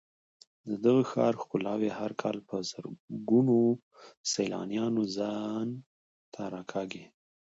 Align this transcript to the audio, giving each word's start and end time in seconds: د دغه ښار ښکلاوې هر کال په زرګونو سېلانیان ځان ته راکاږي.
د 0.67 0.69
دغه 0.85 1.03
ښار 1.11 1.33
ښکلاوې 1.41 1.89
هر 1.99 2.11
کال 2.21 2.37
په 2.47 2.55
زرګونو 2.69 3.57
سېلانیان 4.31 4.95
ځان 5.17 5.67
ته 6.33 6.41
راکاږي. 6.53 7.05